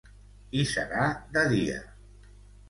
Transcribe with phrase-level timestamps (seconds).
[0.61, 1.03] I serà
[1.37, 1.77] de dia…